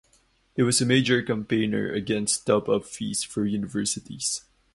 [0.55, 4.41] He was a major campaigner against top-up fees for universities.